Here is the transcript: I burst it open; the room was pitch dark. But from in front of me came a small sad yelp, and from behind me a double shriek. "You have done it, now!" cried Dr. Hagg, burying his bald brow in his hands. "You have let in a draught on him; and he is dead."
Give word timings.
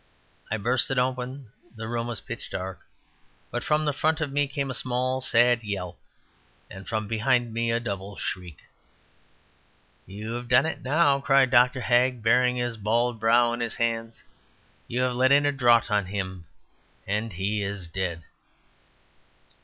I 0.49 0.57
burst 0.57 0.89
it 0.89 0.97
open; 0.97 1.51
the 1.75 1.87
room 1.87 2.07
was 2.07 2.21
pitch 2.21 2.49
dark. 2.49 2.79
But 3.51 3.63
from 3.63 3.87
in 3.87 3.93
front 3.93 4.19
of 4.19 4.31
me 4.31 4.47
came 4.47 4.71
a 4.71 4.73
small 4.73 5.21
sad 5.21 5.63
yelp, 5.63 5.99
and 6.71 6.89
from 6.89 7.07
behind 7.07 7.53
me 7.53 7.71
a 7.71 7.79
double 7.79 8.15
shriek. 8.15 8.63
"You 10.07 10.33
have 10.33 10.47
done 10.49 10.65
it, 10.65 10.81
now!" 10.81 11.19
cried 11.19 11.51
Dr. 11.51 11.81
Hagg, 11.81 12.23
burying 12.23 12.55
his 12.55 12.77
bald 12.77 13.19
brow 13.19 13.53
in 13.53 13.59
his 13.59 13.75
hands. 13.75 14.23
"You 14.87 15.01
have 15.01 15.13
let 15.13 15.31
in 15.31 15.45
a 15.45 15.51
draught 15.51 15.91
on 15.91 16.07
him; 16.07 16.47
and 17.05 17.33
he 17.33 17.61
is 17.61 17.87
dead." 17.87 18.23